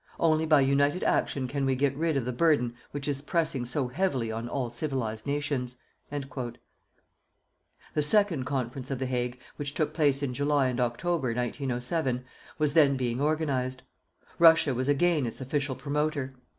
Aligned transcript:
Only 0.19 0.47
by 0.47 0.61
united 0.61 1.03
action 1.03 1.47
can 1.47 1.63
we 1.63 1.75
get 1.75 1.95
rid 1.95 2.17
of 2.17 2.25
the 2.25 2.33
burden 2.33 2.73
which 2.89 3.07
is 3.07 3.21
pressing 3.21 3.67
so 3.67 3.87
heavily 3.87 4.31
on 4.31 4.49
all 4.49 4.71
civilized 4.71 5.27
nations._" 5.27 6.57
The 7.93 8.01
second 8.01 8.45
Conference 8.45 8.89
of 8.89 8.97
The 8.97 9.05
Hague 9.05 9.39
which 9.57 9.75
took 9.75 9.93
place 9.93 10.23
in 10.23 10.33
July 10.33 10.69
and 10.69 10.79
October, 10.79 11.27
1907, 11.35 12.25
was 12.57 12.73
then 12.73 12.97
being 12.97 13.21
organized. 13.21 13.83
Russia 14.39 14.73
was 14.73 14.89
again 14.89 15.27
its 15.27 15.39
official 15.39 15.75
promoter. 15.75 16.33